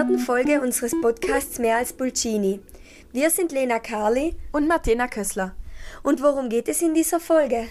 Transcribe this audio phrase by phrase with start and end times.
[0.00, 2.60] vierten Folge unseres Podcasts Mehr als Pulcini.
[3.12, 5.54] Wir sind Lena Carli und Martina Kössler.
[6.02, 7.66] Und worum geht es in dieser Folge?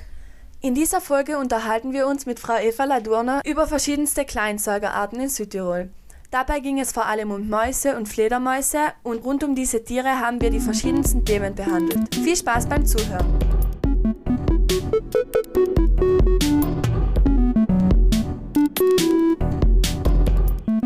[0.62, 5.90] In dieser Folge unterhalten wir uns mit Frau Eva Ladurner über verschiedenste Kleinsäugerarten in Südtirol.
[6.30, 10.40] Dabei ging es vor allem um Mäuse und Fledermäuse und rund um diese Tiere haben
[10.40, 12.14] wir die verschiedensten Themen behandelt.
[12.14, 13.40] Viel Spaß beim Zuhören!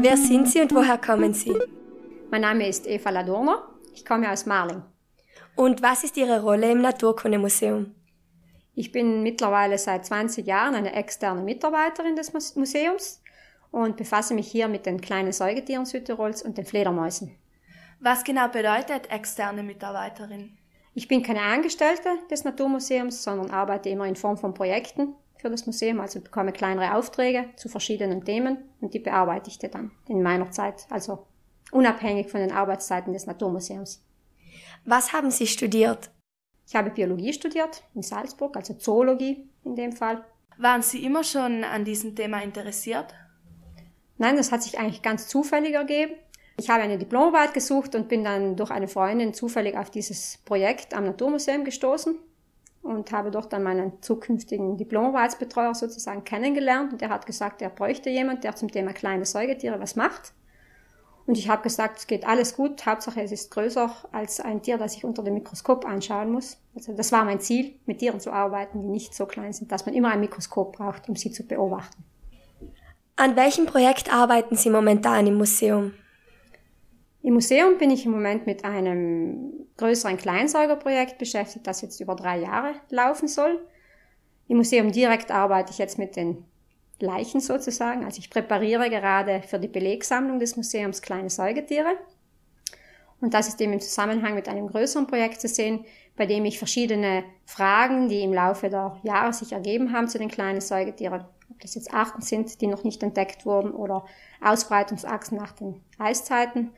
[0.03, 1.57] Wer sind Sie und woher kommen Sie?
[2.29, 3.69] Mein Name ist Eva Ladurner.
[3.93, 4.83] Ich komme aus Marling.
[5.55, 7.95] Und was ist Ihre Rolle im Naturkundemuseum?
[8.75, 13.21] Ich bin mittlerweile seit 20 Jahren eine externe Mitarbeiterin des Museums
[13.71, 17.37] und befasse mich hier mit den kleinen Säugetieren Südtirols und den Fledermäusen.
[18.01, 20.57] Was genau bedeutet externe Mitarbeiterin?
[20.93, 25.65] Ich bin keine Angestellte des Naturmuseums, sondern arbeite immer in Form von Projekten für das
[25.65, 30.49] Museum, also bekomme kleinere Aufträge zu verschiedenen Themen und die bearbeite ich dann in meiner
[30.51, 31.27] Zeit, also
[31.69, 34.01] unabhängig von den Arbeitszeiten des Naturmuseums.
[34.85, 36.11] Was haben Sie studiert?
[36.65, 40.23] Ich habe Biologie studiert in Salzburg, also Zoologie in dem Fall.
[40.57, 43.13] Waren Sie immer schon an diesem Thema interessiert?
[44.17, 46.13] Nein, das hat sich eigentlich ganz zufällig ergeben.
[46.57, 50.93] Ich habe eine Diplomarbeit gesucht und bin dann durch eine Freundin zufällig auf dieses Projekt
[50.93, 52.17] am Naturmuseum gestoßen
[52.83, 58.09] und habe dort dann meinen zukünftigen Diplomarbeitsbetreuer sozusagen kennengelernt und der hat gesagt, er bräuchte
[58.09, 60.33] jemand, der zum Thema kleine Säugetiere was macht.
[61.25, 64.77] Und ich habe gesagt, es geht alles gut, Hauptsache es ist größer als ein Tier,
[64.77, 66.57] das ich unter dem Mikroskop anschauen muss.
[66.75, 69.85] Also das war mein Ziel, mit Tieren zu arbeiten, die nicht so klein sind, dass
[69.85, 72.03] man immer ein Mikroskop braucht, um sie zu beobachten.
[73.15, 75.93] An welchem Projekt arbeiten Sie momentan im Museum?
[77.21, 82.39] Im Museum bin ich im Moment mit einem größeren Kleinsäugerprojekt beschäftigt, das jetzt über drei
[82.39, 83.65] Jahre laufen soll.
[84.47, 86.45] Im Museum direkt arbeite ich jetzt mit den
[86.99, 88.05] Leichen sozusagen.
[88.05, 91.97] Also ich präpariere gerade für die Belegsammlung des Museums kleine Säugetiere.
[93.19, 95.85] Und das ist eben im Zusammenhang mit einem größeren Projekt zu sehen,
[96.15, 100.29] bei dem ich verschiedene Fragen, die im Laufe der Jahre sich ergeben haben zu den
[100.29, 104.05] kleinen Säugetieren, ob das jetzt Arten sind, die noch nicht entdeckt wurden oder
[104.41, 106.71] Ausbreitungsachsen nach den Eiszeiten,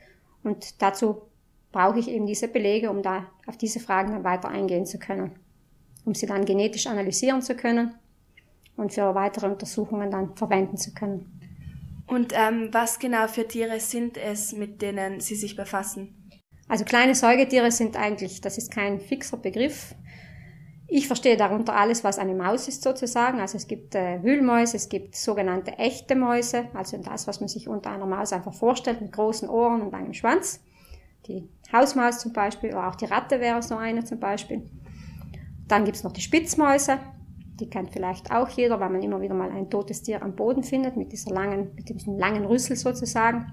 [0.46, 1.22] und dazu
[1.76, 5.38] brauche ich eben diese Belege, um da auf diese Fragen dann weiter eingehen zu können,
[6.06, 7.94] um sie dann genetisch analysieren zu können
[8.78, 11.38] und für weitere Untersuchungen dann verwenden zu können.
[12.06, 16.30] Und ähm, was genau für Tiere sind es, mit denen Sie sich befassen?
[16.66, 19.94] Also kleine Säugetiere sind eigentlich, das ist kein fixer Begriff.
[20.88, 23.38] Ich verstehe darunter alles, was eine Maus ist sozusagen.
[23.38, 27.68] Also es gibt äh, Wühlmäuse, es gibt sogenannte echte Mäuse, also das, was man sich
[27.68, 30.62] unter einer Maus einfach vorstellt, mit großen Ohren und einem Schwanz.
[31.26, 34.70] Die Hausmaus zum Beispiel, oder auch die Ratte wäre so eine zum Beispiel.
[35.66, 36.98] Dann gibt's noch die Spitzmäuse,
[37.58, 40.62] die kennt vielleicht auch jeder, weil man immer wieder mal ein totes Tier am Boden
[40.62, 43.46] findet, mit dieser langen, mit diesem langen Rüssel sozusagen.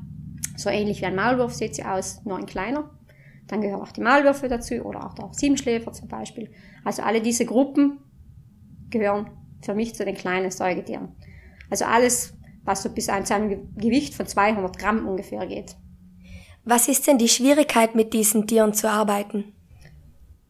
[0.58, 2.90] So ähnlich wie ein Maulwurf sieht sie aus, nur ein kleiner.
[3.48, 6.52] Dann gehören auch die Maulwürfe dazu oder auch der Siebenschläfer zum Beispiel.
[6.84, 8.00] Also alle diese Gruppen
[8.90, 9.32] gehören
[9.62, 11.16] für mich zu den kleinen Säugetieren.
[11.70, 15.76] Also alles, was so bis zu einem Gewicht von 200 Gramm ungefähr geht.
[16.66, 19.54] Was ist denn die Schwierigkeit, mit diesen Tieren zu arbeiten?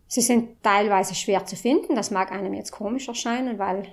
[0.07, 1.95] Sie sind teilweise schwer zu finden.
[1.95, 3.87] Das mag einem jetzt komisch erscheinen, weil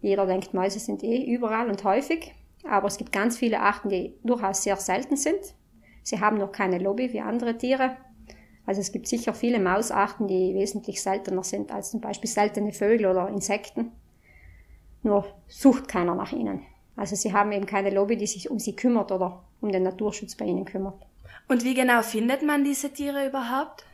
[0.00, 2.32] jeder denkt, Mäuse sind eh überall und häufig.
[2.62, 5.40] Aber es gibt ganz viele Arten, die durchaus sehr selten sind.
[6.04, 7.96] Sie haben noch keine Lobby wie andere Tiere.
[8.66, 13.06] Also es gibt sicher viele Mausarten, die wesentlich seltener sind als zum Beispiel seltene Vögel
[13.06, 13.90] oder Insekten.
[15.02, 16.62] Nur sucht keiner nach ihnen.
[16.94, 20.36] Also sie haben eben keine Lobby, die sich um sie kümmert oder um den Naturschutz
[20.36, 21.04] bei ihnen kümmert.
[21.48, 23.84] Und wie genau findet man diese Tiere überhaupt?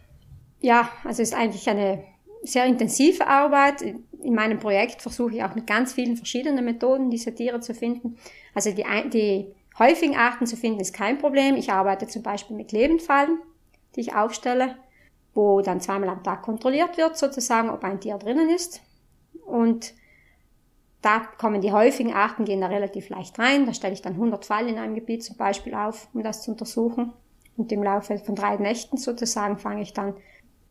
[0.61, 2.05] Ja, also es ist eigentlich eine
[2.43, 3.83] sehr intensive Arbeit.
[3.83, 8.17] In meinem Projekt versuche ich auch mit ganz vielen verschiedenen Methoden diese Tiere zu finden.
[8.55, 11.57] Also die, die häufigen Arten zu finden ist kein Problem.
[11.57, 13.39] Ich arbeite zum Beispiel mit Lebendfallen
[13.95, 14.77] die ich aufstelle,
[15.35, 18.81] wo dann zweimal am Tag kontrolliert wird, sozusagen, ob ein Tier drinnen ist.
[19.45, 19.95] Und
[21.03, 23.67] da kommen die häufigen Arten, gehen da relativ leicht rein.
[23.67, 26.51] Da stelle ich dann 100 Fallen in einem Gebiet zum Beispiel auf, um das zu
[26.51, 27.13] untersuchen.
[27.61, 30.15] Und im Laufe von drei Nächten sozusagen fange ich dann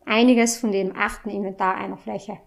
[0.06, 2.40] einiges von dem Arteninventar einer Fläche.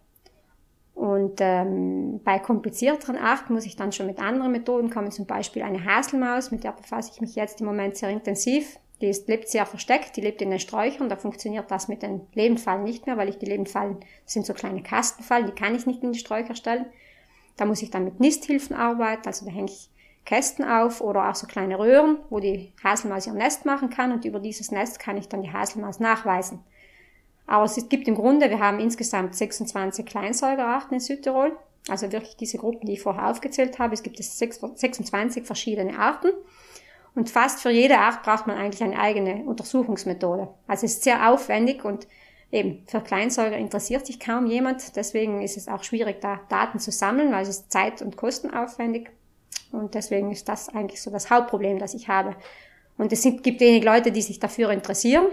[0.94, 5.62] Und ähm, bei komplizierteren Arten muss ich dann schon mit anderen Methoden kommen, zum Beispiel
[5.62, 8.81] eine Haselmaus, mit der befasse ich mich jetzt im Moment sehr intensiv.
[9.00, 12.23] Die ist, lebt sehr versteckt, die lebt in den Sträuchern, da funktioniert das mit den
[12.35, 16.03] Lebendfallen nicht mehr, weil ich die Lebendfallen, sind so kleine Kastenfallen, die kann ich nicht
[16.03, 16.87] in die Sträucher stellen.
[17.56, 19.92] Da muss ich dann mit Nisthilfen arbeiten, also da hänge ich
[20.25, 24.25] Kästen auf oder auch so kleine Röhren, wo die Haselmaus ihr Nest machen kann und
[24.25, 26.61] über dieses Nest kann ich dann die Haselmaus nachweisen.
[27.47, 31.57] Aber es gibt im Grunde, wir haben insgesamt 26 Kleinsäugerarten in Südtirol,
[31.89, 33.95] also wirklich diese Gruppen, die ich vorher aufgezählt habe.
[33.95, 36.29] Es gibt es 26 verschiedene Arten.
[37.15, 40.49] Und fast für jede Art braucht man eigentlich eine eigene Untersuchungsmethode.
[40.67, 42.07] Also es ist sehr aufwendig und
[42.51, 44.97] eben für Kleinsäuger interessiert sich kaum jemand.
[44.97, 49.11] Deswegen ist es auch schwierig, da Daten zu sammeln, weil es ist zeit- und kostenaufwendig.
[49.73, 52.37] Und deswegen ist das eigentlich so das Hauptproblem, das ich habe.
[52.99, 55.27] Und es gibt wenig Leute, die sich dafür interessieren.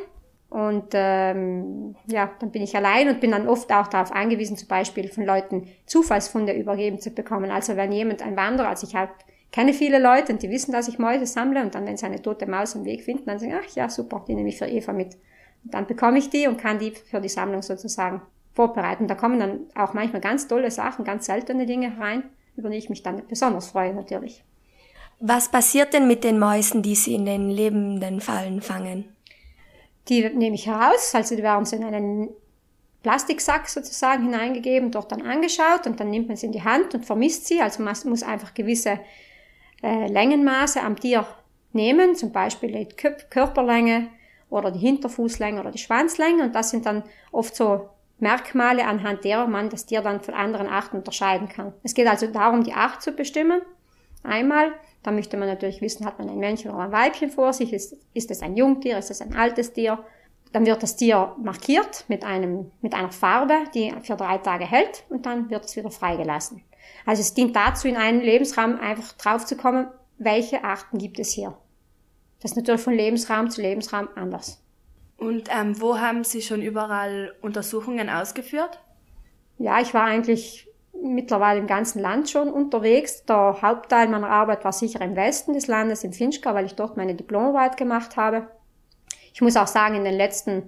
[0.49, 4.67] Und ähm, ja, dann bin ich allein und bin dann oft auch darauf angewiesen, zum
[4.67, 7.51] Beispiel von Leuten Zufallsfunde übergeben zu bekommen.
[7.51, 9.11] Also wenn jemand ein Wanderer, also ich habe
[9.51, 12.21] kenne viele Leute und die wissen, dass ich Mäuse sammle und dann, wenn sie eine
[12.21, 14.93] tote Maus am Weg finden, dann sagen, ach ja, super, die nehme ich für Eva
[14.93, 15.15] mit.
[15.63, 18.21] Und dann bekomme ich die und kann die für die Sammlung sozusagen
[18.53, 19.07] vorbereiten.
[19.07, 22.23] Da kommen dann auch manchmal ganz tolle Sachen, ganz seltene Dinge rein,
[22.59, 24.43] über die ich mich dann besonders freue natürlich.
[25.19, 29.05] Was passiert denn mit den Mäusen, die Sie in den lebenden Fallen fangen?
[30.07, 32.29] Die nehme ich heraus, also die werden so in einen
[33.03, 37.05] Plastiksack sozusagen hineingegeben, dort dann angeschaut und dann nimmt man sie in die Hand und
[37.05, 37.61] vermisst sie.
[37.61, 38.99] Also man muss einfach gewisse
[39.83, 41.25] äh, Längenmaße am Tier
[41.71, 42.95] nehmen, zum Beispiel die
[43.29, 44.07] Körperlänge
[44.49, 49.47] oder die Hinterfußlänge oder die Schwanzlänge und das sind dann oft so Merkmale, anhand derer
[49.47, 51.73] man das Tier dann von anderen Arten unterscheiden kann.
[51.83, 53.61] Es geht also darum, die Art zu bestimmen.
[54.23, 54.73] Einmal,
[55.03, 57.95] da möchte man natürlich wissen, hat man ein Männchen oder ein Weibchen vor sich, ist,
[58.13, 60.03] ist es ein Jungtier, ist es ein altes Tier.
[60.51, 65.05] Dann wird das Tier markiert mit, einem, mit einer Farbe, die für drei Tage hält
[65.09, 66.63] und dann wird es wieder freigelassen.
[67.05, 69.87] Also es dient dazu, in einen Lebensraum einfach drauf zu kommen,
[70.17, 71.55] welche Arten gibt es hier.
[72.41, 74.61] Das ist natürlich von Lebensraum zu Lebensraum anders.
[75.19, 78.79] Und ähm, wo haben Sie schon überall Untersuchungen ausgeführt?
[79.57, 80.67] Ja, ich war eigentlich
[81.03, 83.25] mittlerweile im ganzen Land schon unterwegs.
[83.25, 86.95] Der Hauptteil meiner Arbeit war sicher im Westen des Landes, im Finchgau, weil ich dort
[86.95, 88.47] meine Diplomarbeit gemacht habe.
[89.33, 90.63] Ich muss auch sagen, in den letzten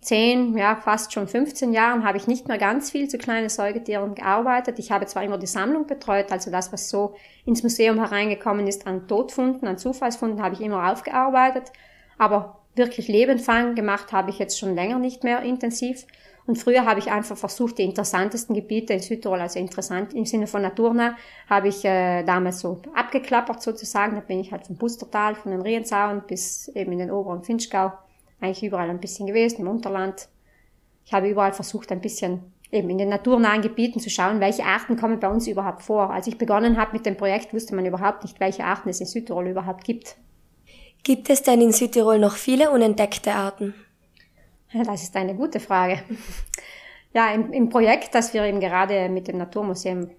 [0.00, 4.14] zehn, ja fast schon 15 Jahren habe ich nicht mehr ganz viel zu kleinen Säugetieren
[4.14, 4.78] gearbeitet.
[4.78, 7.14] Ich habe zwar immer die Sammlung betreut, also das, was so
[7.44, 11.70] ins Museum hereingekommen ist an Todfunden, an Zufallsfunden, habe ich immer aufgearbeitet.
[12.16, 16.04] Aber wirklich Lebenfang gemacht habe ich jetzt schon länger nicht mehr intensiv.
[16.46, 20.48] Und früher habe ich einfach versucht, die interessantesten Gebiete in Südtirol, also interessant im Sinne
[20.48, 21.16] von naturnah,
[21.48, 24.16] habe ich äh, damals so abgeklappert sozusagen.
[24.16, 27.92] Da bin ich halt vom Bustertal, von den Rienzaun bis eben in den oberen Finchgau,
[28.40, 30.28] eigentlich überall ein bisschen gewesen, im Unterland.
[31.04, 34.96] Ich habe überall versucht, ein bisschen eben in den naturnahen Gebieten zu schauen, welche Arten
[34.96, 36.10] kommen bei uns überhaupt vor.
[36.10, 39.06] Als ich begonnen habe mit dem Projekt, wusste man überhaupt nicht, welche Arten es in
[39.06, 40.16] Südtirol überhaupt gibt.
[41.02, 43.74] Gibt es denn in Südtirol noch viele unentdeckte Arten?
[44.72, 46.02] Das ist eine gute Frage.
[47.12, 50.10] Ja, im, im Projekt, das wir eben gerade mit dem Naturmuseum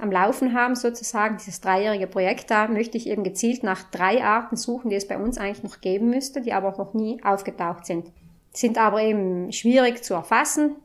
[0.00, 4.56] am Laufen haben, sozusagen, dieses dreijährige Projekt, da möchte ich eben gezielt nach drei Arten
[4.56, 8.10] suchen, die es bei uns eigentlich noch geben müsste, die aber noch nie aufgetaucht sind.
[8.52, 10.76] Sind aber eben schwierig zu erfassen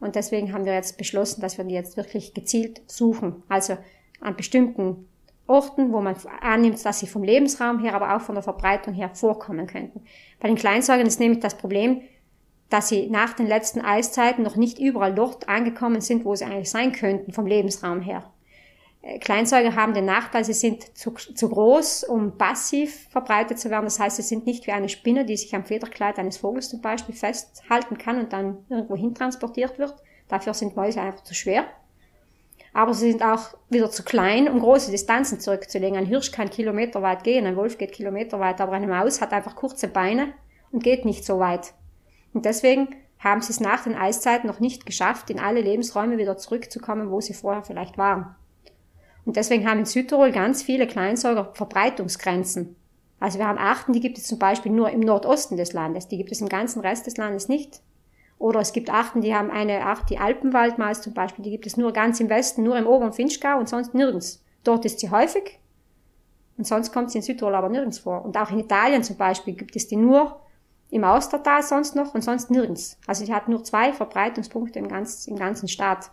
[0.00, 3.42] und deswegen haben wir jetzt beschlossen, dass wir die jetzt wirklich gezielt suchen.
[3.48, 3.76] Also
[4.20, 5.06] an bestimmten
[5.50, 9.10] Orten, wo man annimmt, dass sie vom Lebensraum her, aber auch von der Verbreitung her
[9.12, 10.02] vorkommen könnten.
[10.38, 12.02] Bei den Kleinsäugern ist nämlich das Problem,
[12.68, 16.70] dass sie nach den letzten Eiszeiten noch nicht überall dort angekommen sind, wo sie eigentlich
[16.70, 18.30] sein könnten, vom Lebensraum her.
[19.02, 23.86] Äh, Kleinsäuger haben den Nachteil, sie sind zu, zu groß, um passiv verbreitet zu werden.
[23.86, 26.80] Das heißt, sie sind nicht wie eine Spinne, die sich am Federkleid eines Vogels zum
[26.80, 29.96] Beispiel festhalten kann und dann irgendwo hin transportiert wird.
[30.28, 31.64] Dafür sind Mäuse einfach zu schwer.
[32.72, 35.98] Aber sie sind auch wieder zu klein, um große Distanzen zurückzulegen.
[35.98, 39.88] Ein Hirsch kann kilometerweit gehen, ein Wolf geht kilometerweit, aber eine Maus hat einfach kurze
[39.88, 40.32] Beine
[40.70, 41.74] und geht nicht so weit.
[42.32, 46.36] Und deswegen haben sie es nach den Eiszeiten noch nicht geschafft, in alle Lebensräume wieder
[46.38, 48.34] zurückzukommen, wo sie vorher vielleicht waren.
[49.26, 52.76] Und deswegen haben in Südtirol ganz viele Kleinsäuger Verbreitungsgrenzen.
[53.18, 56.16] Also wir haben Arten, die gibt es zum Beispiel nur im Nordosten des Landes, die
[56.16, 57.82] gibt es im ganzen Rest des Landes nicht.
[58.40, 61.76] Oder es gibt Arten, die haben eine Art, die Alpenwaldmaus zum Beispiel, die gibt es
[61.76, 64.42] nur ganz im Westen, nur im oberen Finchgau und sonst nirgends.
[64.64, 65.60] Dort ist sie häufig
[66.56, 68.24] und sonst kommt sie in Südtirol aber nirgends vor.
[68.24, 70.40] Und auch in Italien zum Beispiel gibt es die nur
[70.88, 72.98] im Austertal sonst noch und sonst nirgends.
[73.06, 76.10] Also sie hat nur zwei Verbreitungspunkte im, ganz, im ganzen Staat.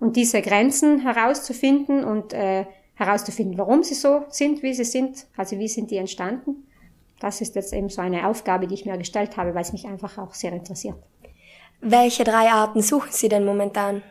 [0.00, 5.60] Und diese Grenzen herauszufinden und äh, herauszufinden, warum sie so sind, wie sie sind, also
[5.60, 6.66] wie sind die entstanden,
[7.20, 9.86] das ist jetzt eben so eine Aufgabe, die ich mir gestellt habe, weil es mich
[9.86, 10.96] einfach auch sehr interessiert.
[11.80, 14.02] Welche drei Arten suchen Sie denn momentan?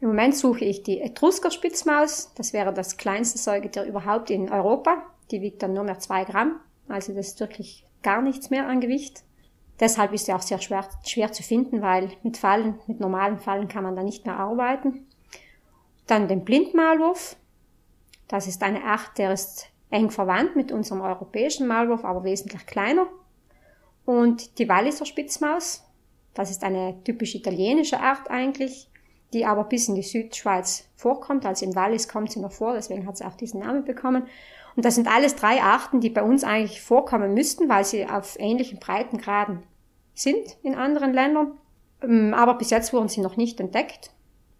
[0.00, 2.32] Im Moment suche ich die Etruskerspitzmaus.
[2.34, 5.02] Das wäre das kleinste Säugetier überhaupt in Europa.
[5.30, 6.60] Die wiegt dann nur mehr zwei Gramm.
[6.88, 9.24] Also das ist wirklich gar nichts mehr an Gewicht.
[9.80, 13.68] Deshalb ist sie auch sehr schwer, schwer zu finden, weil mit Fallen, mit normalen Fallen
[13.68, 15.06] kann man da nicht mehr arbeiten.
[16.06, 17.36] Dann den Blindmaulwurf.
[18.28, 23.06] Das ist eine Art, der ist eng verwandt mit unserem europäischen Maulwurf, aber wesentlich kleiner.
[24.04, 25.84] Und die Walliser Spitzmaus.
[26.34, 28.90] Das ist eine typisch italienische Art eigentlich,
[29.32, 31.46] die aber bis in die Südschweiz vorkommt.
[31.46, 34.26] Also im Wallis kommt sie noch vor, deswegen hat sie auch diesen Namen bekommen.
[34.74, 38.36] Und das sind alles drei Arten, die bei uns eigentlich vorkommen müssten, weil sie auf
[38.40, 39.62] ähnlichen Breitengraden
[40.12, 41.52] sind in anderen Ländern.
[42.02, 44.10] Ähm, aber bis jetzt wurden sie noch nicht entdeckt.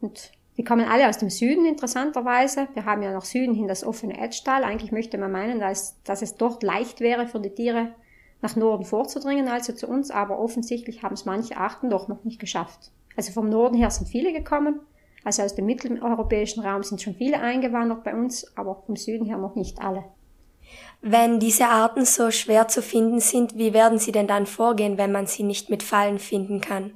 [0.01, 2.69] Und die kommen alle aus dem Süden, interessanterweise.
[2.75, 4.63] Wir haben ja nach Süden hin das offene Edgetal.
[4.63, 7.93] Eigentlich möchte man meinen, dass, dass es dort leicht wäre für die Tiere,
[8.41, 10.11] nach Norden vorzudringen, also zu uns.
[10.13, 12.93] Aber offensichtlich haben es manche Arten doch noch nicht geschafft.
[13.17, 14.81] Also vom Norden her sind viele gekommen.
[15.25, 19.39] Also aus dem mitteleuropäischen Raum sind schon viele eingewandert bei uns, aber vom Süden her
[19.39, 20.05] noch nicht alle.
[21.01, 25.13] Wenn diese Arten so schwer zu finden sind, wie werden Sie denn dann vorgehen, wenn
[25.13, 26.93] man sie nicht mit Fallen finden kann?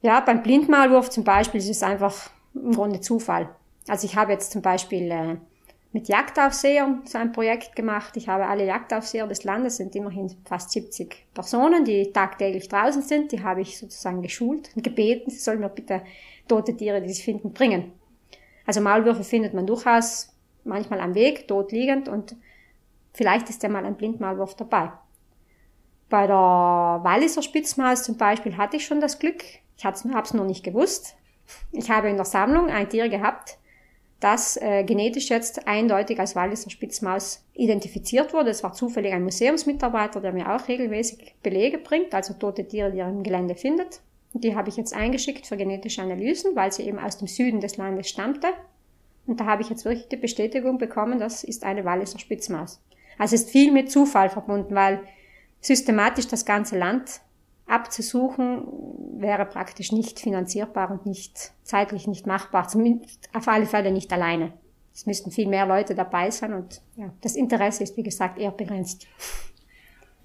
[0.00, 2.30] Ja, beim Blindmalwurf zum Beispiel ist es einfach
[2.64, 3.48] im Grunde Zufall.
[3.86, 5.36] Also ich habe jetzt zum Beispiel äh,
[5.92, 8.16] mit Jagdaufsehern so ein Projekt gemacht.
[8.16, 13.32] Ich habe alle Jagdaufseher des Landes, sind immerhin fast 70 Personen, die tagtäglich draußen sind.
[13.32, 16.02] Die habe ich sozusagen geschult und gebeten, sie sollen mir bitte
[16.46, 17.92] tote Tiere, die sie finden, bringen.
[18.66, 20.34] Also Maulwürfe findet man durchaus
[20.64, 22.36] manchmal am Weg, tot liegend und
[23.14, 24.92] vielleicht ist ja mal ein Blindmaulwurf dabei.
[26.10, 29.42] Bei der Walliser Spitzmaus zum Beispiel hatte ich schon das Glück.
[29.76, 31.17] Ich habe es noch nicht gewusst.
[31.72, 33.58] Ich habe in der Sammlung ein Tier gehabt,
[34.20, 38.50] das äh, genetisch jetzt eindeutig als Walliser Spitzmaus identifiziert wurde.
[38.50, 42.98] Es war zufällig ein Museumsmitarbeiter, der mir auch regelmäßig Belege bringt, also tote Tiere, die
[42.98, 44.00] er im Gelände findet.
[44.34, 47.60] Und die habe ich jetzt eingeschickt für genetische Analysen, weil sie eben aus dem Süden
[47.60, 48.48] des Landes stammte.
[49.26, 52.80] Und da habe ich jetzt wirklich die Bestätigung bekommen, das ist eine Walliser Spitzmaus.
[53.18, 55.00] Also ist viel mit Zufall verbunden, weil
[55.60, 57.20] systematisch das ganze Land
[57.68, 58.66] abzusuchen,
[59.20, 62.68] wäre praktisch nicht finanzierbar und nicht zeitlich nicht machbar.
[62.68, 64.52] Zumindest auf alle Fälle nicht alleine.
[64.94, 68.50] Es müssten viel mehr Leute dabei sein und ja, das Interesse ist, wie gesagt, eher
[68.50, 69.06] begrenzt.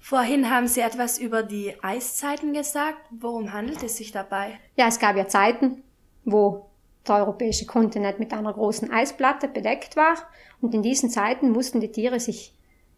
[0.00, 2.98] Vorhin haben Sie etwas über die Eiszeiten gesagt.
[3.10, 4.58] Worum handelt es sich dabei?
[4.76, 5.82] Ja, es gab ja Zeiten,
[6.24, 6.66] wo
[7.06, 10.16] der europäische Kontinent mit einer großen Eisplatte bedeckt war.
[10.60, 12.53] Und in diesen Zeiten mussten die Tiere sich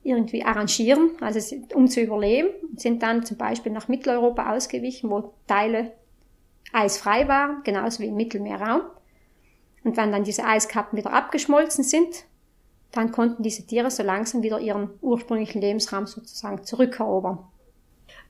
[0.06, 5.92] irgendwie arrangieren, also um zu überleben, sind dann zum Beispiel nach Mitteleuropa ausgewichen, wo Teile
[6.72, 8.82] eisfrei waren, genauso wie im Mittelmeerraum.
[9.84, 12.24] Und wenn dann diese Eiskappen wieder abgeschmolzen sind,
[12.92, 17.38] dann konnten diese Tiere so langsam wieder ihren ursprünglichen Lebensraum sozusagen zurückerobern.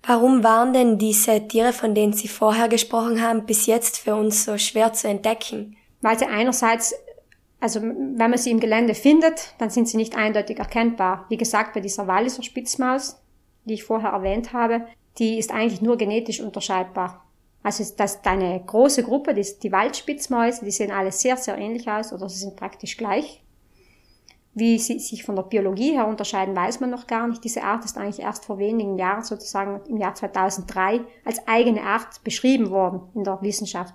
[0.03, 4.45] Warum waren denn diese Tiere, von denen Sie vorher gesprochen haben, bis jetzt für uns
[4.45, 5.77] so schwer zu entdecken?
[6.01, 6.95] Weil sie einerseits
[7.67, 11.27] also wenn man sie im Gelände findet, dann sind sie nicht eindeutig erkennbar.
[11.31, 13.21] Wie gesagt, bei dieser Walliser Spitzmaus,
[13.65, 14.87] die ich vorher erwähnt habe,
[15.19, 17.27] die ist eigentlich nur genetisch unterscheidbar.
[17.65, 21.91] Also das ist eine große Gruppe, die, die Waldspitzmäuse, die sehen alle sehr, sehr ähnlich
[21.91, 23.43] aus oder sie sind praktisch gleich.
[24.55, 27.43] Wie sie sich von der Biologie her unterscheiden, weiß man noch gar nicht.
[27.43, 32.23] Diese Art ist eigentlich erst vor wenigen Jahren, sozusagen im Jahr 2003, als eigene Art
[32.23, 33.93] beschrieben worden in der Wissenschaft.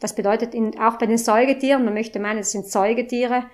[0.00, 3.44] Das bedeutet in, auch bei den Säugetieren, man möchte meinen, es sind Säugetiere,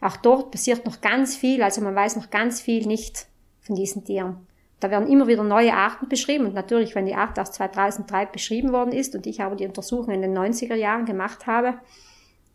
[0.00, 3.26] auch dort passiert noch ganz viel, also man weiß noch ganz viel nicht
[3.60, 4.46] von diesen Tieren.
[4.80, 8.72] Da werden immer wieder neue Arten beschrieben und natürlich, wenn die Art erst 2003 beschrieben
[8.72, 11.74] worden ist und ich aber die Untersuchung in den 90er Jahren gemacht habe,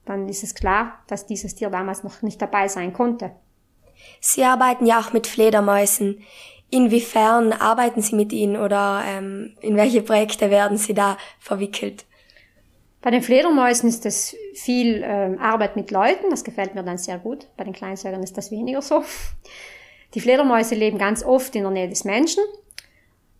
[0.05, 3.31] dann ist es klar, dass dieses Tier damals noch nicht dabei sein konnte.
[4.19, 6.23] Sie arbeiten ja auch mit Fledermäusen.
[6.71, 12.05] Inwiefern arbeiten Sie mit ihnen oder ähm, in welche Projekte werden Sie da verwickelt?
[13.05, 17.19] Bei den Fledermäusen ist das viel äh, Arbeit mit Leuten, das gefällt mir dann sehr
[17.19, 17.45] gut.
[17.55, 19.03] Bei den Kleinsäugern ist das weniger so.
[20.15, 22.43] Die Fledermäuse leben ganz oft in der Nähe des Menschen.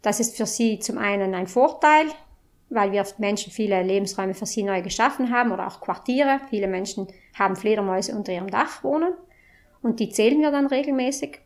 [0.04, 2.06] Das ist für sie zum einen ein Vorteil,
[2.70, 6.42] weil wir Menschen viele Lebensräume für sie neu geschaffen haben oder auch Quartiere.
[6.52, 9.14] Viele Menschen haben Fledermäuse unter ihrem Dach wohnen
[9.82, 11.40] und die zählen wir dann regelmäßig.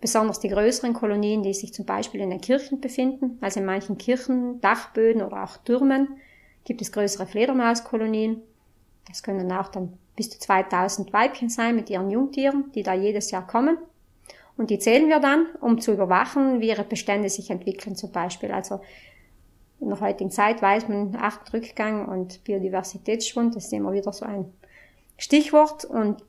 [0.00, 3.98] Besonders die größeren Kolonien, die sich zum Beispiel in den Kirchen befinden, also in manchen
[3.98, 6.20] Kirchen, Dachböden oder auch Türmen,
[6.66, 8.42] gibt es größere Fledermauskolonien.
[9.08, 13.30] Das können auch dann bis zu 2000 Weibchen sein mit ihren Jungtieren, die da jedes
[13.30, 13.78] Jahr kommen.
[14.58, 18.50] Und die zählen wir dann, um zu überwachen, wie ihre Bestände sich entwickeln zum Beispiel.
[18.50, 18.80] Also
[19.80, 24.52] in der heutigen Zeit weiß man, Artenrückgang und Biodiversitätsschwund, das ist immer wieder so ein
[25.18, 25.84] Stichwort.
[25.84, 26.24] Und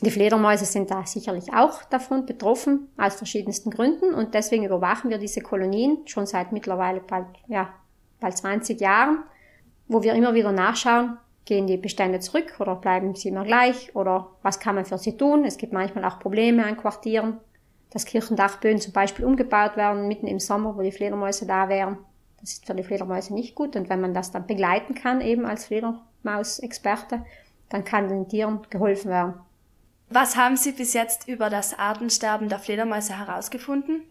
[0.00, 4.14] die Fledermäuse sind da sicherlich auch davon betroffen, aus verschiedensten Gründen.
[4.14, 7.68] Und deswegen überwachen wir diese Kolonien schon seit mittlerweile bald, ja,
[8.18, 9.24] bald 20 Jahren
[9.88, 14.28] wo wir immer wieder nachschauen, gehen die Bestände zurück oder bleiben sie immer gleich oder
[14.42, 15.44] was kann man für sie tun.
[15.44, 17.38] Es gibt manchmal auch Probleme an Quartieren,
[17.90, 21.98] dass Kirchendachböden zum Beispiel umgebaut werden mitten im Sommer, wo die Fledermäuse da wären.
[22.40, 25.46] Das ist für die Fledermäuse nicht gut und wenn man das dann begleiten kann, eben
[25.46, 27.24] als Fledermausexperte,
[27.70, 29.34] dann kann den Tieren geholfen werden.
[30.10, 34.02] Was haben Sie bis jetzt über das Artensterben der Fledermäuse herausgefunden?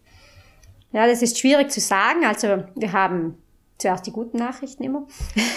[0.91, 2.25] Ja, das ist schwierig zu sagen.
[2.25, 3.41] Also wir haben
[3.77, 5.07] zuerst die guten Nachrichten immer.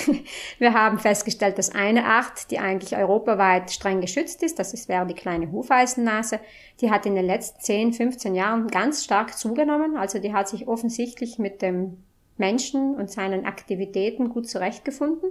[0.58, 5.14] wir haben festgestellt, dass eine Art, die eigentlich europaweit streng geschützt ist, das wäre die
[5.14, 6.40] kleine Hufeisennase,
[6.80, 9.96] die hat in den letzten 10, 15 Jahren ganz stark zugenommen.
[9.96, 12.04] Also die hat sich offensichtlich mit dem
[12.36, 15.30] Menschen und seinen Aktivitäten gut zurechtgefunden.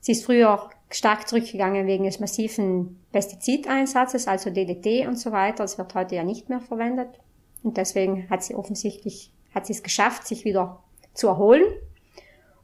[0.00, 5.64] Sie ist früher stark zurückgegangen wegen des massiven Pestizideinsatzes, also DDT und so weiter.
[5.64, 7.20] Das wird heute ja nicht mehr verwendet.
[7.62, 10.82] Und deswegen hat sie offensichtlich, hat sie es geschafft, sich wieder
[11.14, 11.64] zu erholen.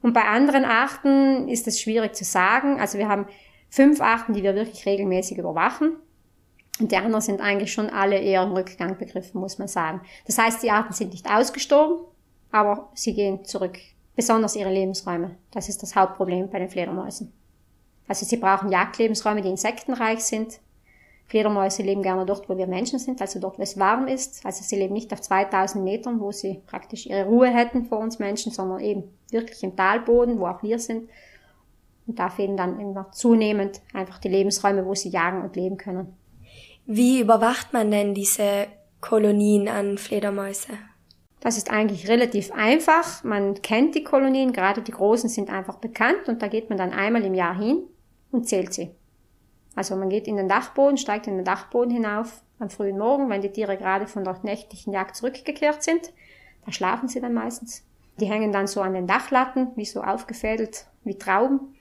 [0.01, 2.79] Und bei anderen Arten ist es schwierig zu sagen.
[2.79, 3.27] Also wir haben
[3.69, 5.97] fünf Arten, die wir wirklich regelmäßig überwachen.
[6.79, 10.01] Und die anderen sind eigentlich schon alle eher im Rückgang begriffen, muss man sagen.
[10.25, 12.05] Das heißt, die Arten sind nicht ausgestorben,
[12.51, 13.77] aber sie gehen zurück.
[14.15, 15.37] Besonders ihre Lebensräume.
[15.51, 17.31] Das ist das Hauptproblem bei den Fledermäusen.
[18.07, 20.59] Also sie brauchen Jagdlebensräume, die insektenreich sind.
[21.31, 24.45] Fledermäuse leben gerne dort, wo wir Menschen sind, also dort, wo es warm ist.
[24.45, 28.19] Also sie leben nicht auf 2000 Metern, wo sie praktisch ihre Ruhe hätten vor uns
[28.19, 31.09] Menschen, sondern eben wirklich im Talboden, wo auch wir sind.
[32.05, 36.17] Und da fehlen dann immer zunehmend einfach die Lebensräume, wo sie jagen und leben können.
[36.85, 38.67] Wie überwacht man denn diese
[38.99, 40.73] Kolonien an Fledermäuse?
[41.39, 43.23] Das ist eigentlich relativ einfach.
[43.23, 46.91] Man kennt die Kolonien, gerade die großen sind einfach bekannt und da geht man dann
[46.91, 47.83] einmal im Jahr hin
[48.31, 48.91] und zählt sie.
[49.75, 53.41] Also man geht in den Dachboden, steigt in den Dachboden hinauf am frühen Morgen, wenn
[53.41, 56.13] die Tiere gerade von der nächtlichen Jagd zurückgekehrt sind.
[56.65, 57.83] Da schlafen sie dann meistens.
[58.19, 61.75] Die hängen dann so an den Dachlatten, wie so aufgefädelt, wie Trauben.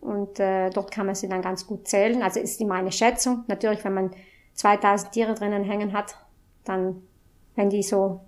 [0.00, 2.22] Und äh, dort kann man sie dann ganz gut zählen.
[2.22, 3.44] Also ist immer eine Schätzung.
[3.48, 4.10] Natürlich, wenn man
[4.54, 6.16] 2000 Tiere drinnen hängen hat,
[6.64, 7.02] dann,
[7.56, 8.20] wenn die so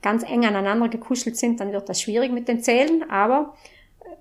[0.00, 3.10] ganz eng aneinander gekuschelt sind, dann wird das schwierig mit den Zählen.
[3.10, 3.54] Aber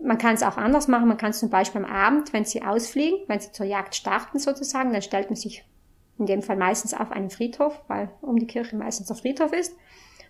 [0.01, 1.08] man kann es auch anders machen.
[1.08, 4.39] Man kann es zum Beispiel am Abend, wenn sie ausfliegen, wenn sie zur Jagd starten
[4.39, 5.65] sozusagen, dann stellt man sich
[6.18, 9.75] in dem Fall meistens auf einen Friedhof, weil um die Kirche meistens der Friedhof ist,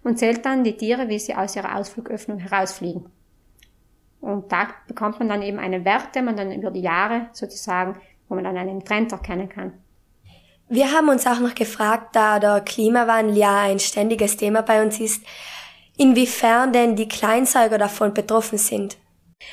[0.04, 3.06] und zählt dann die Tiere, wie sie aus ihrer Ausflugöffnung herausfliegen.
[4.22, 8.00] Und da bekommt man dann eben einen Wert, den man dann über die Jahre sozusagen,
[8.28, 9.74] wo man dann einen Trend erkennen kann.
[10.68, 15.00] Wir haben uns auch noch gefragt, da der Klimawandel ja ein ständiges Thema bei uns
[15.00, 15.24] ist,
[15.98, 18.98] inwiefern denn die Kleinsäuger davon betroffen sind.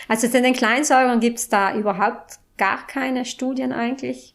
[0.09, 4.35] Also zu den Kleinsäugern gibt es da überhaupt gar keine Studien eigentlich.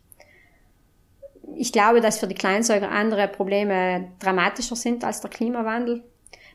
[1.56, 6.04] Ich glaube, dass für die Kleinsäuger andere Probleme dramatischer sind als der Klimawandel.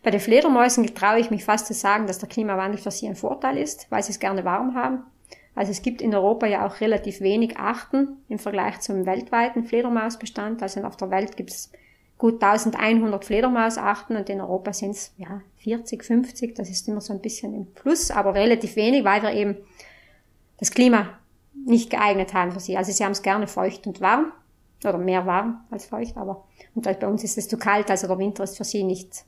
[0.03, 3.17] Bei den Fledermäusen traue ich mich fast zu sagen, dass der Klimawandel für sie ein
[3.17, 5.03] Vorteil ist, weil sie es gerne warm haben.
[5.55, 10.63] Also es gibt in Europa ja auch relativ wenig Arten im Vergleich zum weltweiten Fledermausbestand.
[10.63, 11.73] Also auf der Welt gibt es
[12.19, 16.55] gut 1100 Fledermausarten und in Europa sind es ja 40, 50.
[16.55, 19.57] Das ist immer so ein bisschen im Fluss, aber relativ wenig, weil wir eben
[20.59, 21.19] das Klima
[21.67, 22.77] nicht geeignet haben für sie.
[22.77, 24.33] Also sie haben es gerne feucht und warm
[24.85, 28.19] oder mehr warm als feucht, aber und bei uns ist es zu kalt, also der
[28.19, 29.25] Winter ist für sie nicht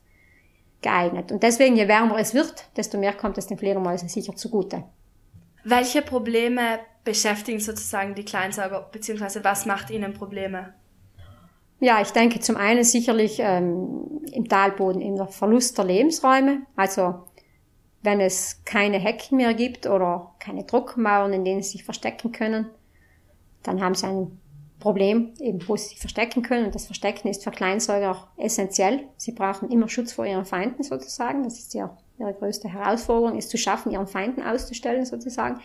[0.81, 1.31] geeignet.
[1.31, 4.83] Und deswegen, je wärmer es wird, desto mehr kommt es den Fledermäusen sicher zugute.
[5.63, 10.73] Welche Probleme beschäftigen sozusagen die Kleinsauger, beziehungsweise was macht ihnen Probleme?
[11.79, 16.63] Ja, ich denke zum einen sicherlich ähm, im Talboden der Verlust der Lebensräume.
[16.75, 17.23] Also
[18.01, 22.69] wenn es keine Hecken mehr gibt oder keine Druckmauern, in denen sie sich verstecken können,
[23.63, 24.39] dann haben sie ein
[24.79, 26.65] Problem, eben wo sie sich verstecken können.
[26.65, 29.03] Und das Verstecken ist für Kleinsäuger auch essentiell.
[29.17, 31.43] Sie brauchen immer Schutz vor ihren Feinden sozusagen.
[31.43, 35.59] Das ist ja ihre größte Herausforderung, ist zu schaffen, ihren Feinden auszustellen sozusagen.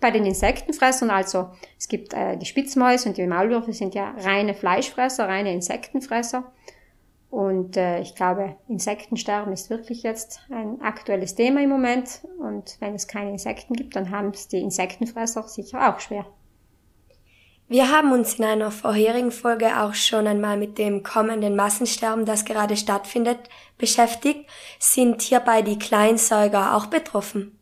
[0.00, 4.54] Bei den Insektenfressern, also es gibt äh, die Spitzmäuse und die Maulwürfe sind ja reine
[4.54, 6.52] Fleischfresser, reine Insektenfresser.
[7.30, 12.22] Und äh, ich glaube, Insektensterben ist wirklich jetzt ein aktuelles Thema im Moment.
[12.38, 16.26] Und wenn es keine Insekten gibt, dann haben es die Insektenfresser sicher auch schwer.
[17.70, 22.46] Wir haben uns in einer vorherigen Folge auch schon einmal mit dem kommenden Massensterben, das
[22.46, 23.40] gerade stattfindet,
[23.76, 24.48] beschäftigt.
[24.78, 27.58] Sind hierbei die Kleinsäuger auch betroffen?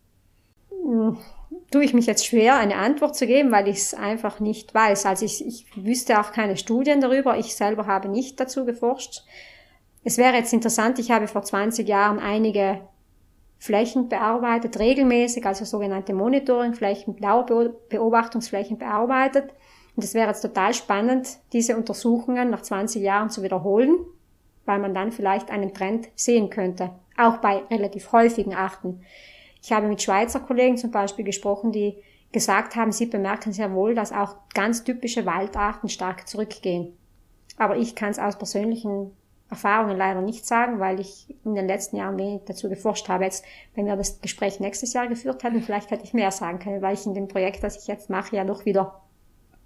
[1.70, 5.06] Tue ich mich jetzt schwer, eine Antwort zu geben, weil ich es einfach nicht weiß.
[5.06, 7.38] Also ich, ich wüsste auch keine Studien darüber.
[7.38, 9.22] Ich selber habe nicht dazu geforscht.
[10.04, 12.80] Es wäre jetzt interessant, ich habe vor 20 Jahren einige
[13.58, 19.52] Flächen bearbeitet, regelmäßig, also sogenannte Monitoringflächen, Beobachtungsflächen bearbeitet.
[19.96, 23.96] Und es wäre jetzt total spannend, diese Untersuchungen nach 20 Jahren zu wiederholen,
[24.66, 29.02] weil man dann vielleicht einen Trend sehen könnte, auch bei relativ häufigen Arten.
[29.66, 31.96] Ich habe mit Schweizer Kollegen zum Beispiel gesprochen, die
[32.30, 36.96] gesagt haben, sie bemerken sehr wohl, dass auch ganz typische Waldarten stark zurückgehen.
[37.56, 39.10] Aber ich kann es aus persönlichen
[39.50, 43.24] Erfahrungen leider nicht sagen, weil ich in den letzten Jahren wenig dazu geforscht habe.
[43.24, 46.80] Jetzt, wenn wir das Gespräch nächstes Jahr geführt hätten, vielleicht hätte ich mehr sagen können,
[46.80, 49.02] weil ich in dem Projekt, das ich jetzt mache, ja doch wieder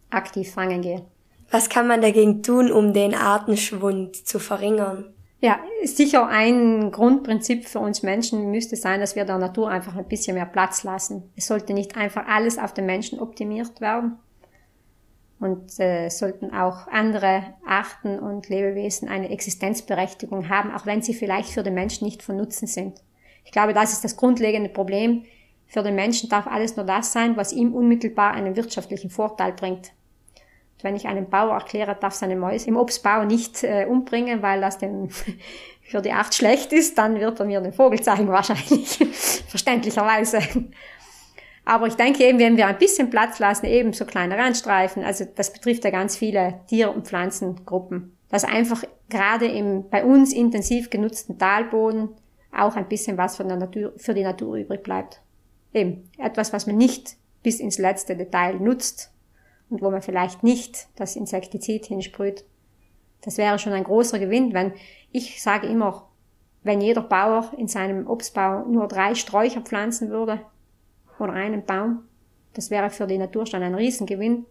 [0.08, 1.04] aktiv fangen gehe.
[1.50, 5.12] Was kann man dagegen tun, um den Artenschwund zu verringern?
[5.42, 10.06] Ja, sicher ein Grundprinzip für uns Menschen müsste sein, dass wir der Natur einfach ein
[10.06, 11.32] bisschen mehr Platz lassen.
[11.34, 14.18] Es sollte nicht einfach alles auf den Menschen optimiert werden.
[15.38, 21.48] Und äh, sollten auch andere Arten und Lebewesen eine Existenzberechtigung haben, auch wenn sie vielleicht
[21.48, 23.02] für den Menschen nicht von Nutzen sind.
[23.46, 25.24] Ich glaube, das ist das grundlegende Problem.
[25.66, 29.92] Für den Menschen darf alles nur das sein, was ihm unmittelbar einen wirtschaftlichen Vorteil bringt.
[30.84, 34.78] Wenn ich einem Bauer erkläre, darf seine Mäuse im Obstbau nicht äh, umbringen, weil das
[34.78, 35.08] dem
[35.82, 38.98] für die Art schlecht ist, dann wird er mir den Vogel zeigen wahrscheinlich.
[39.48, 40.40] Verständlicherweise.
[41.64, 45.24] Aber ich denke eben, wenn wir ein bisschen Platz lassen, eben so kleine Randstreifen, also
[45.24, 50.90] das betrifft ja ganz viele Tier- und Pflanzengruppen, dass einfach gerade im bei uns intensiv
[50.90, 52.10] genutzten Talboden
[52.52, 55.20] auch ein bisschen was von der Natur, für die Natur übrig bleibt.
[55.72, 59.12] Eben etwas, was man nicht bis ins letzte Detail nutzt,
[59.70, 62.44] und wo man vielleicht nicht das Insektizid hinsprüht.
[63.22, 64.72] Das wäre schon ein großer Gewinn, wenn
[65.12, 66.08] ich sage immer,
[66.62, 70.40] wenn jeder Bauer in seinem Obstbau nur drei Sträucher pflanzen würde
[71.18, 72.04] oder einen Baum,
[72.54, 74.44] das wäre für die Natur schon ein Riesengewinn.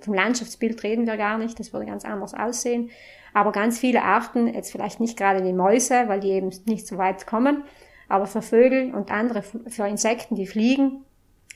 [0.00, 2.90] Vom Landschaftsbild reden wir gar nicht, das würde ganz anders aussehen.
[3.34, 6.98] Aber ganz viele Arten, jetzt vielleicht nicht gerade die Mäuse, weil die eben nicht so
[6.98, 7.64] weit kommen,
[8.08, 11.04] aber für Vögel und andere, für Insekten, die fliegen,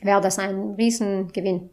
[0.01, 1.69] wäre das ein Riesengewinn.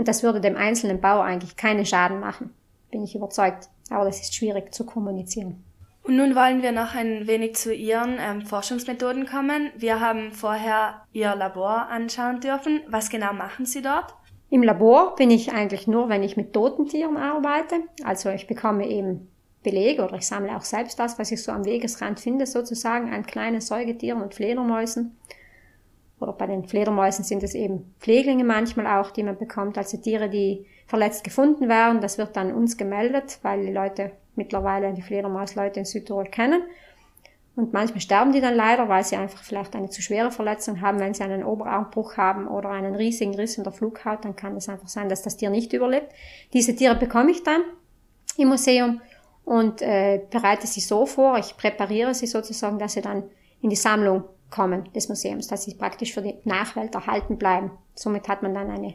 [0.00, 2.54] Und das würde dem einzelnen Bauer eigentlich keinen Schaden machen,
[2.90, 3.68] bin ich überzeugt.
[3.90, 5.62] Aber das ist schwierig zu kommunizieren.
[6.02, 9.70] Und nun wollen wir noch ein wenig zu Ihren ähm, Forschungsmethoden kommen.
[9.76, 12.80] Wir haben vorher Ihr Labor anschauen dürfen.
[12.88, 14.14] Was genau machen Sie dort?
[14.48, 17.74] Im Labor bin ich eigentlich nur, wenn ich mit toten Tieren arbeite.
[18.02, 19.28] Also ich bekomme eben
[19.62, 23.26] Belege oder ich sammle auch selbst das, was ich so am Wegesrand finde, sozusagen an
[23.26, 25.18] kleinen Säugetieren und Fledermäusen
[26.20, 30.28] oder bei den Fledermäusen sind es eben Pfleglinge manchmal auch, die man bekommt, also Tiere,
[30.28, 32.00] die verletzt gefunden werden.
[32.00, 36.62] Das wird dann uns gemeldet, weil die Leute mittlerweile die Fledermausleute in Südtirol kennen.
[37.56, 41.00] Und manchmal sterben die dann leider, weil sie einfach vielleicht eine zu schwere Verletzung haben.
[41.00, 44.68] Wenn sie einen Oberarmbruch haben oder einen riesigen Riss in der Flughaut, dann kann es
[44.68, 46.12] einfach sein, dass das Tier nicht überlebt.
[46.52, 47.62] Diese Tiere bekomme ich dann
[48.36, 49.00] im Museum
[49.44, 53.24] und äh, bereite sie so vor, ich präpariere sie sozusagen, dass sie dann
[53.62, 57.70] in die Sammlung kommen des Museums, dass sie praktisch für die Nachwelt erhalten bleiben.
[57.94, 58.94] Somit hat man dann eine,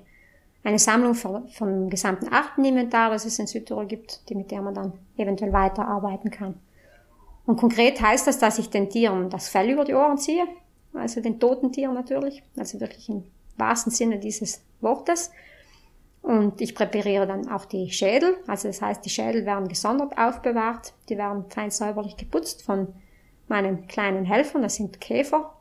[0.63, 4.73] eine Sammlung von, vom gesamten Arteninventar, das es in Südtirol gibt, die, mit der man
[4.73, 6.59] dann eventuell weiterarbeiten kann.
[7.45, 10.45] Und konkret heißt das, dass ich den Tieren das Fell über die Ohren ziehe,
[10.93, 13.23] also den toten Tieren natürlich, also wirklich im
[13.57, 15.31] wahrsten Sinne dieses Wortes.
[16.21, 20.93] Und ich präpariere dann auch die Schädel, also das heißt, die Schädel werden gesondert aufbewahrt,
[21.07, 22.87] die werden fein säuberlich geputzt von
[23.47, 25.55] meinen kleinen Helfern, das sind Käfer,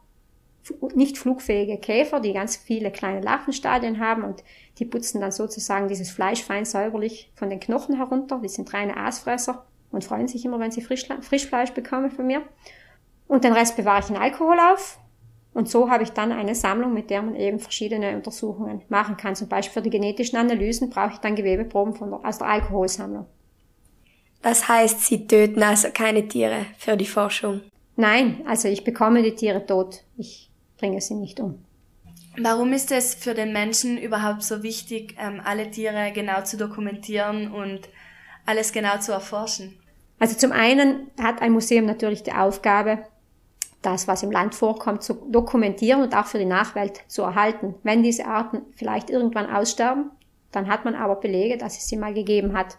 [0.95, 4.43] nicht flugfähige Käfer, die ganz viele kleine Larvenstadien haben und
[4.79, 8.41] die putzen dann sozusagen dieses Fleisch fein säuberlich von den Knochen herunter.
[8.43, 12.43] Die sind reine Aasfresser und freuen sich immer, wenn sie Frischfleisch bekommen von mir.
[13.29, 14.99] Und den Rest bewahre ich in Alkohol auf.
[15.53, 19.37] Und so habe ich dann eine Sammlung, mit der man eben verschiedene Untersuchungen machen kann.
[19.37, 23.27] Zum Beispiel für die genetischen Analysen brauche ich dann Gewebeproben von der, aus der Alkoholsammlung.
[24.43, 27.63] Das heißt, Sie töten also keine Tiere für die Forschung?
[27.97, 30.03] Nein, also ich bekomme die Tiere tot.
[30.17, 31.65] Ich bringe sie nicht um.
[32.37, 37.53] Warum ist es für den Menschen überhaupt so wichtig, ähm, alle Tiere genau zu dokumentieren
[37.53, 37.89] und
[38.45, 39.79] alles genau zu erforschen?
[40.19, 43.05] Also zum einen hat ein Museum natürlich die Aufgabe,
[43.83, 47.75] das, was im Land vorkommt, zu dokumentieren und auch für die Nachwelt zu erhalten.
[47.83, 50.11] Wenn diese Arten vielleicht irgendwann aussterben,
[50.51, 52.79] dann hat man aber Belege, dass es sie mal gegeben hat.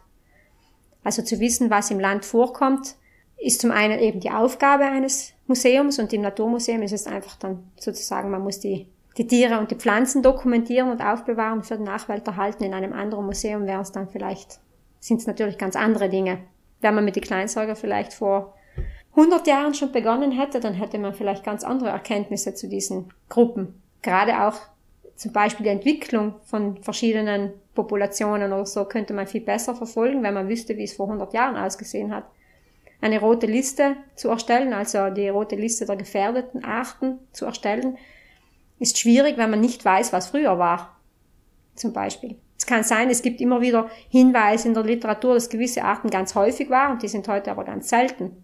[1.04, 2.96] Also zu wissen, was im Land vorkommt,
[3.38, 7.70] ist zum einen eben die Aufgabe eines Museums und im Naturmuseum ist es einfach dann
[7.78, 12.26] sozusagen, man muss die, die Tiere und die Pflanzen dokumentieren und aufbewahren für die Nachwelt
[12.28, 12.64] erhalten.
[12.64, 14.60] In einem anderen Museum wäre es dann vielleicht,
[15.00, 16.40] sind es natürlich ganz andere Dinge.
[16.82, 18.56] Wenn man mit den Kleinsäuger vielleicht vor
[19.12, 23.82] 100 Jahren schon begonnen hätte, dann hätte man vielleicht ganz andere Erkenntnisse zu diesen Gruppen.
[24.02, 24.56] Gerade auch
[25.16, 30.34] zum Beispiel die Entwicklung von verschiedenen Populationen oder so könnte man viel besser verfolgen, wenn
[30.34, 32.26] man wüsste, wie es vor 100 Jahren ausgesehen hat
[33.06, 38.00] eine rote Liste zu erstellen, also die rote Liste der gefährdeten Arten zu erstellen,
[38.80, 41.00] ist schwierig, wenn man nicht weiß, was früher war.
[41.76, 42.36] Zum Beispiel.
[42.58, 46.34] Es kann sein, es gibt immer wieder Hinweise in der Literatur, dass gewisse Arten ganz
[46.34, 48.44] häufig waren und die sind heute aber ganz selten.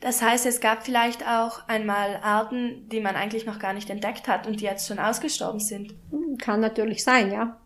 [0.00, 4.26] Das heißt, es gab vielleicht auch einmal Arten, die man eigentlich noch gar nicht entdeckt
[4.26, 5.94] hat und die jetzt schon ausgestorben sind.
[6.38, 7.58] Kann natürlich sein, ja.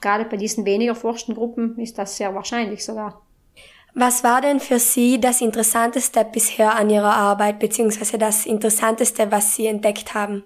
[0.00, 3.25] Gerade bei diesen weniger forschten Gruppen ist das sehr wahrscheinlich sogar.
[3.98, 9.56] Was war denn für Sie das Interessanteste bisher an Ihrer Arbeit, beziehungsweise das Interessanteste, was
[9.56, 10.44] Sie entdeckt haben?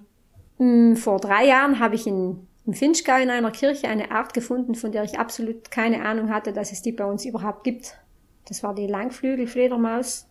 [0.59, 4.77] Hm, vor drei Jahren habe ich in, im Finchgau in einer Kirche eine Art gefunden,
[4.77, 7.99] von der ich absolut keine Ahnung hatte, dass es die bei uns überhaupt gibt.
[8.47, 10.29] Das war die Langflügelfledermaus.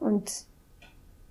[0.00, 0.46] Und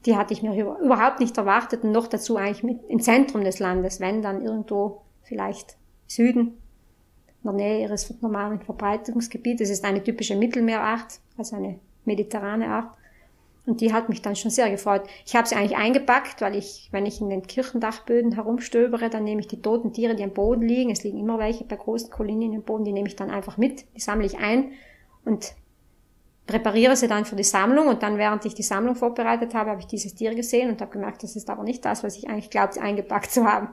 [0.06, 3.60] die hatte ich mir überhaupt nicht erwartet und noch dazu eigentlich mit im Zentrum des
[3.60, 5.76] Landes, wenn dann irgendwo vielleicht
[6.08, 6.61] Süden,
[7.44, 9.70] in der Nähe ihres normalen Verbreitungsgebietes.
[9.70, 12.96] Es ist eine typische Mittelmeerart, also eine mediterrane Art.
[13.66, 15.04] Und die hat mich dann schon sehr gefreut.
[15.26, 19.42] Ich habe sie eigentlich eingepackt, weil ich, wenn ich in den Kirchendachböden herumstöbere, dann nehme
[19.42, 20.90] ich die toten Tiere, die am Boden liegen.
[20.90, 23.86] Es liegen immer welche bei großen Kolonien im Boden, die nehme ich dann einfach mit,
[23.96, 24.72] die sammle ich ein
[25.26, 25.54] und
[26.48, 27.88] präpariere sie dann für die Sammlung.
[27.88, 30.92] Und dann, während ich die Sammlung vorbereitet habe, habe ich dieses Tier gesehen und habe
[30.92, 33.70] gemerkt, das ist aber nicht das, was ich eigentlich glaubte, eingepackt zu haben.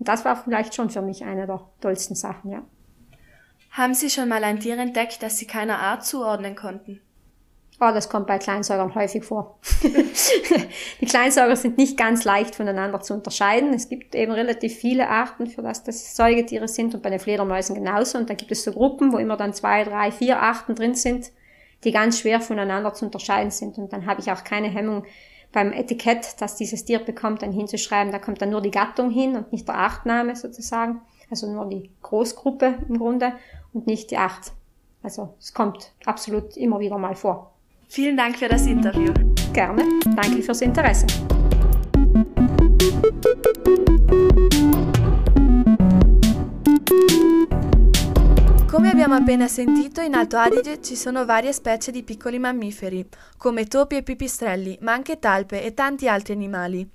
[0.00, 2.62] Und das war vielleicht schon für mich eine der tollsten Sachen, ja.
[3.70, 7.00] Haben Sie schon mal ein Tier entdeckt, das Sie keiner Art zuordnen konnten?
[7.80, 9.60] Oh, das kommt bei Kleinsäugern häufig vor.
[11.00, 13.72] die Kleinsäuger sind nicht ganz leicht voneinander zu unterscheiden.
[13.72, 17.76] Es gibt eben relativ viele Arten, für das das Säugetiere sind und bei den Fledermäusen
[17.76, 18.18] genauso.
[18.18, 21.30] Und da gibt es so Gruppen, wo immer dann zwei, drei, vier Arten drin sind,
[21.84, 23.78] die ganz schwer voneinander zu unterscheiden sind.
[23.78, 25.04] Und dann habe ich auch keine Hemmung
[25.52, 29.36] beim Etikett, das dieses Tier bekommt, dann hinzuschreiben, da kommt dann nur die Gattung hin
[29.36, 31.00] und nicht der Artname sozusagen.
[31.30, 33.34] Also nur die Großgruppe im Grunde
[33.72, 34.52] und nicht die Art.
[35.02, 37.52] Also es kommt absolut immer wieder mal vor.
[37.88, 39.12] Vielen Dank für das Interview.
[39.52, 39.84] Gerne.
[40.14, 41.06] Danke fürs Interesse.
[48.70, 53.66] Come abbiamo appena sentito, in Alto Adige ci sono varie specie di piccoli mammiferi, come
[53.66, 56.88] topi e pipistrelli, ma anche talpe e tanti altri animali.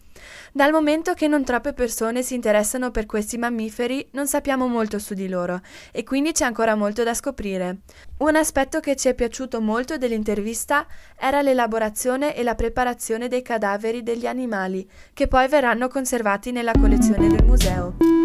[0.52, 5.14] Dal momento che non troppe persone si interessano per questi mammiferi, non sappiamo molto su
[5.14, 7.78] di loro e quindi c'è ancora molto da scoprire.
[8.18, 10.86] Un aspetto che ci è piaciuto molto dell'intervista
[11.18, 17.28] era l'elaborazione e la preparazione dei cadaveri degli animali, che poi verranno conservati nella collezione
[17.28, 18.23] del museo.